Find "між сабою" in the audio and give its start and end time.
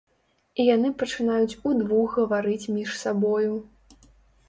2.81-3.51